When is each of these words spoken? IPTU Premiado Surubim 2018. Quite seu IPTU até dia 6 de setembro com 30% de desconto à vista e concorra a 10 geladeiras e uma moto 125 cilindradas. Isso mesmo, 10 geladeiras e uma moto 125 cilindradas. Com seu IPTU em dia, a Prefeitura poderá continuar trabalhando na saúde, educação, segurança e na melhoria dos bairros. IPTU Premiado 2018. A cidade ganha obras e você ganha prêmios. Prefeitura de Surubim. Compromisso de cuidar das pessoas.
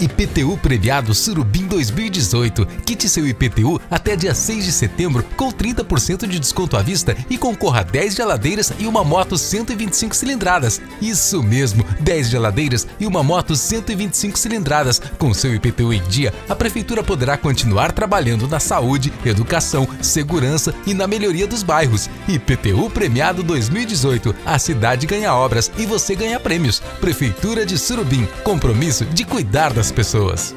IPTU 0.00 0.56
Premiado 0.58 1.14
Surubim 1.14 1.66
2018. 1.66 2.66
Quite 2.84 3.08
seu 3.08 3.26
IPTU 3.26 3.80
até 3.90 4.16
dia 4.16 4.34
6 4.34 4.64
de 4.64 4.72
setembro 4.72 5.24
com 5.36 5.52
30% 5.52 6.26
de 6.26 6.38
desconto 6.38 6.76
à 6.76 6.82
vista 6.82 7.16
e 7.28 7.38
concorra 7.38 7.80
a 7.80 7.82
10 7.82 8.14
geladeiras 8.14 8.72
e 8.78 8.86
uma 8.86 9.04
moto 9.04 9.36
125 9.36 10.16
cilindradas. 10.16 10.80
Isso 11.00 11.42
mesmo, 11.42 11.84
10 12.00 12.28
geladeiras 12.28 12.86
e 12.98 13.06
uma 13.06 13.22
moto 13.22 13.54
125 13.54 14.38
cilindradas. 14.38 15.00
Com 15.18 15.32
seu 15.34 15.54
IPTU 15.54 15.92
em 15.92 16.02
dia, 16.04 16.32
a 16.48 16.54
Prefeitura 16.54 17.02
poderá 17.02 17.36
continuar 17.36 17.92
trabalhando 17.92 18.48
na 18.48 18.60
saúde, 18.60 19.12
educação, 19.24 19.86
segurança 20.00 20.74
e 20.86 20.94
na 20.94 21.06
melhoria 21.06 21.46
dos 21.46 21.62
bairros. 21.62 22.08
IPTU 22.28 22.90
Premiado 22.90 23.42
2018. 23.42 24.34
A 24.44 24.58
cidade 24.58 25.06
ganha 25.06 25.34
obras 25.34 25.70
e 25.78 25.86
você 25.86 26.14
ganha 26.14 26.40
prêmios. 26.40 26.80
Prefeitura 27.00 27.64
de 27.64 27.78
Surubim. 27.78 28.26
Compromisso 28.42 29.04
de 29.06 29.24
cuidar 29.24 29.72
das 29.84 29.92
pessoas. 29.92 30.54